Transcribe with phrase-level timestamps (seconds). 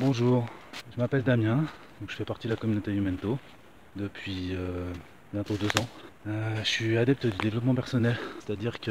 [0.00, 0.44] Bonjour,
[0.92, 1.66] je m'appelle Damien,
[2.08, 3.38] je fais partie de la communauté Humento
[3.94, 4.92] depuis euh,
[5.32, 5.86] bientôt deux ans.
[6.26, 8.90] Euh, je suis adepte du développement personnel, c'est-à-dire que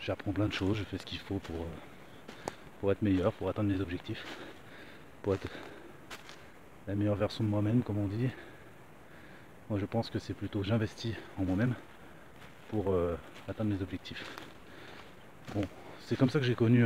[0.00, 2.32] j'apprends plein de choses, je fais ce qu'il faut pour, euh,
[2.78, 4.24] pour être meilleur, pour atteindre mes objectifs,
[5.22, 5.48] pour être
[6.86, 8.28] la meilleure version de moi-même, comme on dit.
[9.68, 11.74] Moi je pense que c'est plutôt j'investis en moi-même
[12.68, 12.94] pour
[13.48, 14.24] atteindre mes objectifs.
[15.56, 15.62] Bon,
[16.06, 16.84] c'est comme ça que j'ai connu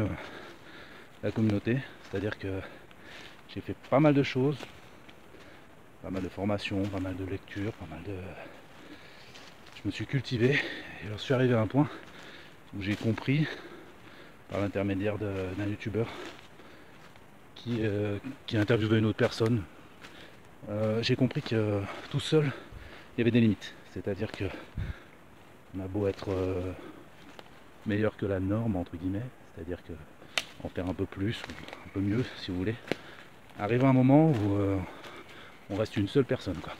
[1.22, 1.76] la communauté,
[2.10, 2.48] c'est-à-dire que
[3.54, 4.58] j'ai fait pas mal de choses,
[6.02, 8.16] pas mal de formations, pas mal de lectures, pas mal de.
[9.76, 11.88] Je me suis cultivé et j'en suis arrivé à un point
[12.76, 13.46] où j'ai compris,
[14.50, 16.08] par l'intermédiaire d'un youtubeur
[17.54, 19.62] qui, euh, qui interviewait une autre personne,
[20.68, 21.80] euh, j'ai compris que
[22.10, 22.50] tout seul,
[23.16, 23.74] il y avait des limites.
[23.92, 24.44] C'est-à-dire que
[25.76, 26.72] on a beau être euh,
[27.86, 29.92] meilleur que la norme, entre guillemets, c'est-à-dire que
[30.64, 32.74] en faire un peu plus ou un peu mieux si vous voulez,
[33.58, 34.76] arrive un moment où euh,
[35.70, 36.56] on reste une seule personne.
[36.56, 36.72] Quoi.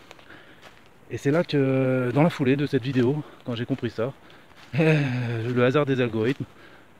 [1.11, 4.13] Et c'est là que, dans la foulée de cette vidéo, quand j'ai compris ça,
[4.75, 6.45] le hasard des algorithmes,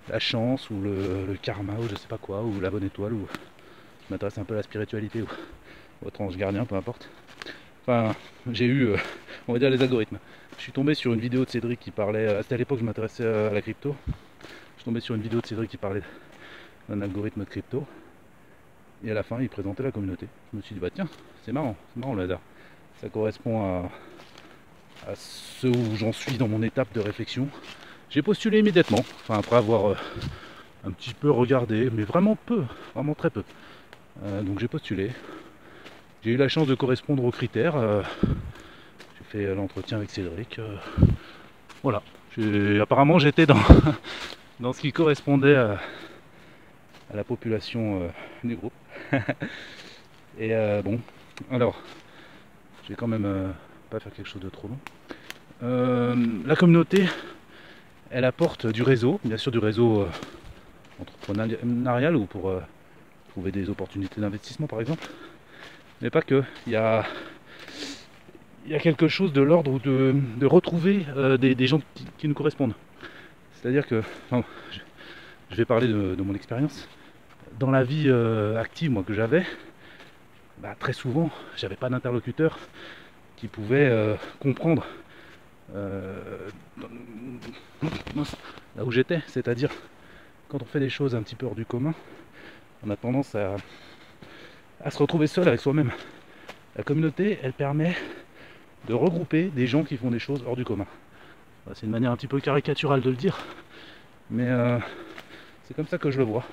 [0.09, 3.27] la chance ou le, karma ou je sais pas quoi, ou la bonne étoile, ou
[4.07, 5.29] je m'intéresse un peu à la spiritualité ou
[6.05, 7.09] au ange gardien, peu importe.
[7.83, 8.15] Enfin,
[8.53, 8.97] j'ai eu, euh,
[9.49, 10.19] on va dire, les algorithmes.
[10.57, 12.83] Je suis tombé sur une vidéo de Cédric qui parlait, euh, c'était à l'époque que
[12.83, 13.97] je m'intéressais à la crypto.
[14.07, 16.03] Je suis tombé sur une vidéo de Cédric qui parlait
[16.89, 17.87] d'un algorithme de crypto.
[19.05, 20.27] Et à la fin, il présentait la communauté.
[20.53, 21.07] Je me suis dit, bah tiens,
[21.45, 22.41] c'est marrant, c'est marrant le hasard.
[23.03, 23.83] Ça correspond
[25.07, 27.49] à, ce où j'en suis dans mon étape de réflexion.
[28.09, 29.97] J'ai postulé immédiatement, enfin après avoir euh,
[30.87, 33.43] un petit peu regardé, mais vraiment peu, vraiment très peu.
[34.25, 35.11] Euh, donc j'ai postulé.
[36.25, 37.77] J'ai eu la chance de correspondre aux critères.
[37.77, 40.61] Euh, j'ai fait l'entretien avec Cédric.
[41.83, 42.03] voilà.
[42.81, 43.61] Apparemment j'étais dans,
[44.61, 45.79] dans ce qui correspondait à,
[47.15, 48.09] la population euh,
[48.43, 48.73] du groupe.
[50.39, 51.01] et euh, bon,
[51.51, 51.81] alors,
[52.85, 53.51] je vais quand même euh,
[53.91, 54.79] pas faire quelque chose de trop long.
[56.47, 57.07] la communauté,
[58.11, 60.07] elle apporte du réseau, bien sûr du réseau
[61.01, 62.53] entrepreneurial ou pour
[63.31, 65.07] trouver des opportunités d'investissement par exemple.
[66.03, 66.43] Mais pas que.
[66.67, 67.05] Il y a,
[68.67, 71.07] il y a quelque chose de l'ordre de, de retrouver
[71.39, 71.81] des, gens
[72.19, 72.75] qui, nous correspondent.
[73.55, 74.03] C'est-à-dire que,
[75.55, 76.89] je vais parler de, mon expérience.
[77.59, 79.45] Dans la vie euh, active moi que j'avais,
[80.59, 82.59] bah, très souvent, j'avais pas d'interlocuteur
[83.37, 84.85] qui pouvait euh, comprendre
[85.77, 86.49] euh,
[88.77, 89.23] là où j'étais.
[89.29, 89.71] C'est-à-dire,
[90.49, 91.95] quand on fait des choses un petit peu hors du commun,
[92.85, 93.55] on a tendance à,
[94.83, 95.93] à se retrouver seul avec soi-même.
[96.75, 97.95] La communauté, elle permet
[98.89, 100.87] de regrouper des gens qui font des choses hors du commun.
[101.75, 103.39] C'est une manière un petit peu caricaturale de le dire,
[104.29, 104.49] mais
[105.63, 106.45] c'est comme ça que je le vois.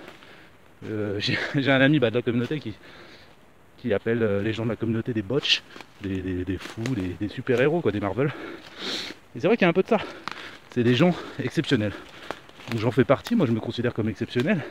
[0.86, 1.19] Euh,
[1.56, 5.14] j'ai un ami bah, de la communauté qui, appelle euh, les gens de la communauté
[5.14, 5.64] des botches,
[6.02, 8.31] des, fous, des, super-héros, des Marvel.
[9.36, 10.00] Et c'est vrai qu'il y a un peu de ça.
[10.70, 11.94] C'est des gens exceptionnels.
[12.70, 14.64] Donc j'en fais partie, moi je me considère comme exceptionnel,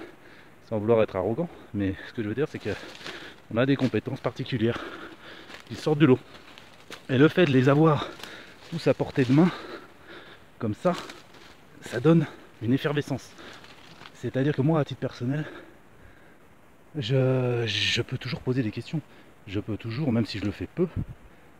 [0.68, 4.20] sans vouloir être arrogant, mais ce que je veux dire c'est qu'on a des compétences
[4.20, 4.78] particulières
[5.68, 6.18] qui sortent du lot.
[7.08, 8.08] Et le fait de les avoir
[8.70, 9.50] tous à portée de main,
[10.58, 10.92] comme ça,
[11.82, 12.26] ça donne
[12.62, 13.30] une effervescence.
[14.14, 15.44] C'est-à-dire que moi, à titre personnel,
[16.96, 19.00] je, peux toujours poser des questions.
[19.46, 20.88] Je peux toujours, même si je le fais peu,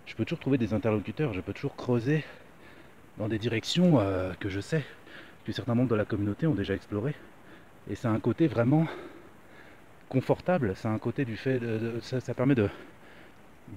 [0.07, 2.25] je peux toujours trouver des interlocuteurs, je peux toujours creuser
[3.19, 4.85] dans des directions euh, que je sais
[5.45, 7.15] que certains membres de la communauté ont déjà exploré.
[7.91, 8.87] Et c'est un côté vraiment
[10.09, 12.55] confortable, c'est un côté du fait, de, ça, permet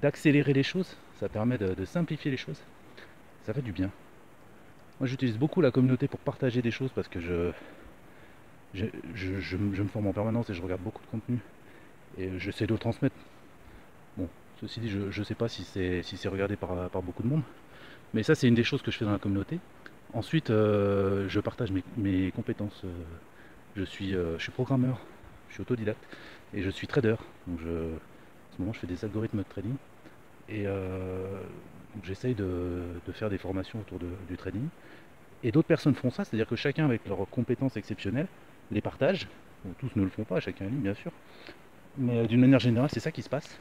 [0.01, 2.61] d'accélérer les choses, ça permet de simplifier les choses,
[3.45, 3.91] ça fait du bien.
[4.99, 7.51] Moi j'utilise beaucoup la communauté pour partager des choses parce que je,
[8.73, 11.39] je, me forme en permanence et je regarde beaucoup de contenu
[12.17, 13.15] et j'essaie de le transmettre.
[14.17, 14.27] Bon,
[14.61, 17.43] ceci dit, je ne sais pas si c'est regardé par, beaucoup de monde,
[18.13, 19.59] mais ça c'est une des choses que je fais dans la communauté.
[20.13, 22.81] Ensuite, euh, je partage mes, compétences.
[22.85, 22.91] Euh,
[23.75, 24.99] je suis, euh, je suis programmeur,
[25.49, 26.03] je suis autodidacte
[26.53, 27.15] et je suis trader.
[27.47, 29.75] Donc en ce moment, je fais des algorithmes de trading
[30.49, 30.65] et
[32.03, 32.83] j'essaye de,
[33.13, 34.67] faire des formations autour du trading.
[35.43, 38.27] Et d'autres personnes font ça, c'est-à-dire que chacun avec leurs compétences exceptionnelles
[38.73, 39.27] les partagent.
[39.79, 41.11] tous ne le font pas, chacun lui bien sûr.
[41.97, 43.57] Mais euh, d'une manière générale, c'est ça qui se passe.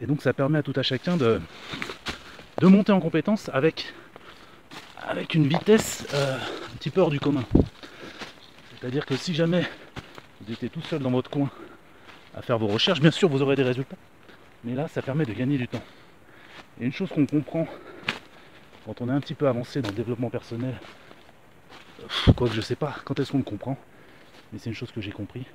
[0.00, 1.40] Et donc ça permet à tout à chacun de,
[2.58, 3.92] de monter en compétence avec,
[5.06, 7.44] avec une vitesse euh, un petit peu hors du commun.
[8.80, 9.64] C'est-à-dire que si jamais
[10.40, 11.50] vous étiez tout seul dans votre coin
[12.34, 13.96] à faire vos recherches, bien sûr vous aurez des résultats.
[14.64, 15.82] Mais là, ça permet de gagner du temps.
[16.80, 17.66] Et une chose qu'on comprend
[18.84, 20.74] quand on est un petit peu avancé dans le développement personnel,
[22.36, 23.76] quoi que je sais pas, quand est-ce qu'on le comprend?
[24.52, 25.46] Mais c'est une chose que j'ai compris,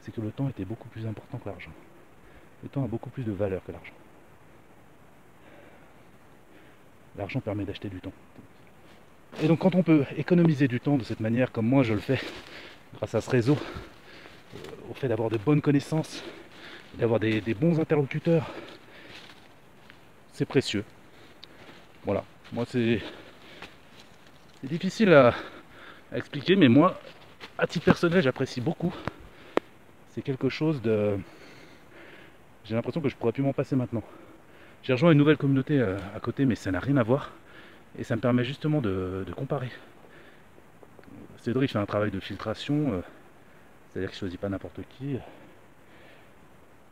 [0.00, 1.72] c'est que le temps était beaucoup plus important que l'argent.
[2.62, 3.92] le temps a beaucoup plus de valeur que l'argent.
[7.18, 8.12] L'argent permet d'acheter du temps.
[9.42, 12.00] Et donc quand on peut économiser du temps de cette manière, comme moi je le
[12.00, 12.20] fais,
[12.94, 13.56] grâce à ce réseau,
[14.54, 14.58] euh,
[14.90, 16.22] au fait d'avoir de bonnes connaissances,
[16.98, 18.50] d'avoir des, bons interlocuteurs,
[20.32, 20.84] c'est précieux.
[22.04, 23.00] Voilà, moi c'est
[24.62, 25.34] difficile à,
[26.14, 27.00] expliquer, mais moi,
[27.58, 28.94] à titre personnel, j'apprécie beaucoup.
[30.10, 31.16] C'est quelque chose de...
[32.64, 34.02] J'ai l'impression que je pourrais plus m'en passer maintenant.
[34.82, 37.32] J'ai rejoint une nouvelle communauté euh, à côté, mais ça n'a rien à voir.
[37.98, 39.70] Et ça me permet justement de, comparer.
[41.38, 43.00] Cédric fait un travail de filtration, euh,
[43.88, 45.16] c'est-à-dire qu'il ne choisit pas n'importe qui.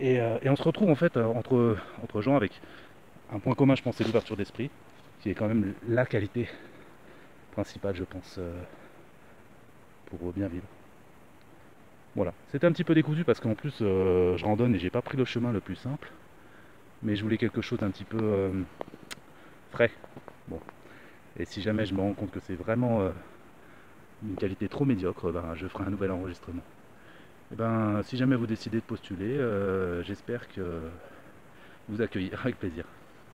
[0.00, 2.61] Euh, et, on se retrouve en fait entre, entre gens avec
[3.32, 4.70] un point commun, je pense, c'est l'ouverture d'esprit,
[5.20, 6.49] qui est quand même la qualité
[7.52, 8.38] principale, je pense,
[10.34, 10.66] bien vivre.
[12.16, 15.16] Voilà, c'était un petit peu décousu parce qu'en plus je randonne et j'ai pas pris
[15.16, 16.11] le chemin le plus simple
[17.05, 18.50] mais je voulais quelque chose d'un petit peu euh,
[19.70, 19.90] frais.
[20.49, 20.58] Bon.
[21.38, 23.11] Et si jamais je me rends compte que c'est vraiment euh,
[24.26, 26.62] une qualité trop médiocre, ben, je ferai un nouvel enregistrement.
[27.50, 30.81] Et eh ben, si jamais vous décidez de postuler, euh, j'espère que
[31.88, 32.87] vous accueillir avec plaisir.